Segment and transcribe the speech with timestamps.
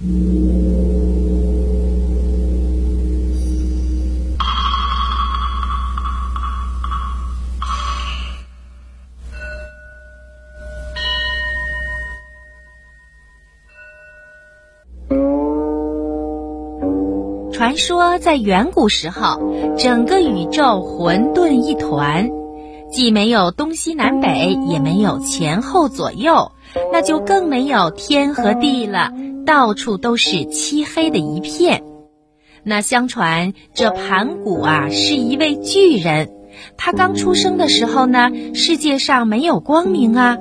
[0.00, 0.06] 传
[17.76, 19.38] 说在远古时候，
[19.76, 22.26] 整个宇宙混沌一团，
[22.90, 26.52] 既没有东西南北，也没有前后左右，
[26.90, 29.12] 那就更没有天和地了，
[29.50, 31.82] 到处都是漆黑的一片。
[32.62, 36.30] 那相传这盘古啊是一位巨人，
[36.76, 40.38] 他刚出生的时候呢，世界上没有光明啊。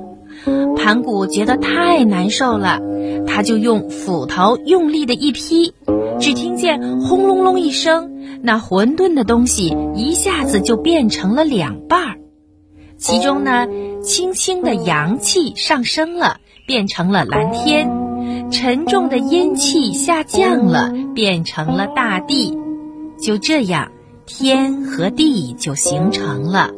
[0.77, 2.79] 盘古觉得太难受了，
[3.25, 5.73] 他就用斧头用力的一劈，
[6.19, 8.11] 只听见轰隆隆一声，
[8.43, 12.19] 那混沌的东西一下子就变成了两半儿。
[12.99, 13.65] 其中呢，
[14.03, 17.87] 轻轻的阳气上升了，变成了蓝天；
[18.51, 22.57] 沉重的阴气下降了，变成了大地。
[23.19, 23.91] 就这样，
[24.25, 26.71] 天和地就形成了。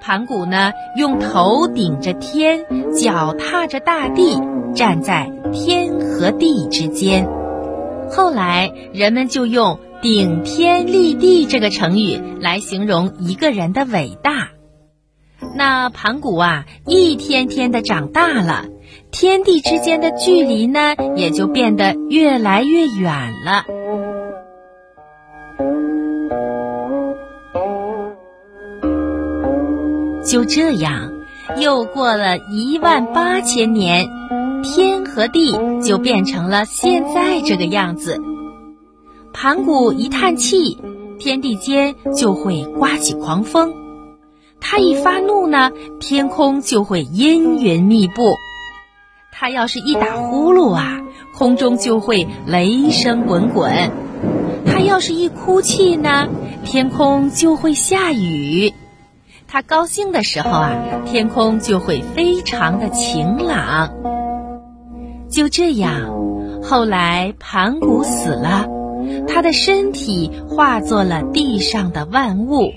[0.00, 4.40] 盘古呢，用头顶着天，脚踏着大地，
[4.74, 7.28] 站在天和地之间。
[8.10, 14.51] 后来人们就用“顶天立地”这个成语来形容一个人的伟大。
[15.54, 18.64] 那盘古啊，一天天的长大了，
[19.10, 23.64] 天地之间的距离呢，也就变得越来越远了。
[30.24, 31.12] 就这样，
[31.58, 34.08] 又过了一万八千年，
[34.62, 38.18] 天和地就变成了现在这个样子。
[39.34, 40.78] 盘古一叹气，
[41.18, 43.70] 天地间就会刮起狂风；
[44.64, 48.22] 他一发怒呢，天空就会阴云密布；
[49.32, 51.00] 他要是一打呼噜啊，
[51.34, 53.90] 空中就会雷声滚滚；
[54.64, 56.28] 他要是一哭泣呢，
[56.64, 58.72] 天空就会下雨。
[59.46, 63.92] 他高兴的时候啊，天空就会非常的晴朗。
[65.28, 66.14] 就这样，
[66.62, 68.66] 后来盘古死了，
[69.28, 72.72] 他的身体化作了地上的万物。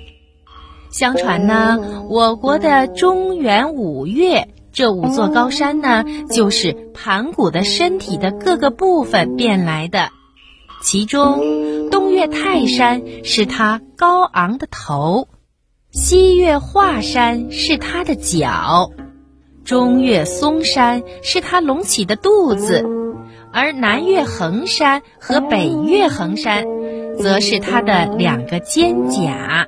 [0.97, 10.07] 相传呢，我国的中原五岳这五座高山呢，就是盘古的身体的各个部分变来的。
[10.81, 15.27] 其中，东岳泰山是他高昂的头。
[15.91, 18.91] 西岳华山是他的脚，
[19.65, 22.85] 中岳嵩山是他隆起的肚子，
[23.51, 26.65] 而南岳衡山和北岳衡山，
[27.17, 29.65] 则是他的两个肩胛。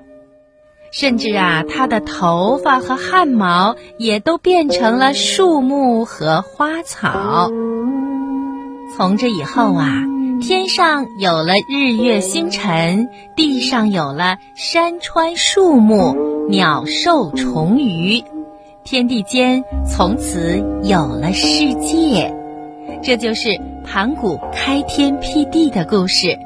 [0.91, 7.49] 甚至啊，他的头发和汗毛也都变成了树木和花草。
[8.95, 10.03] 从这以后啊。
[10.39, 16.15] 天上有了日月星辰，地上有了山川树木、
[16.47, 18.23] 鸟兽虫鱼，
[18.83, 22.35] 天地间从此有了世界。
[23.01, 26.37] 这就是盘古开天辟地的故事。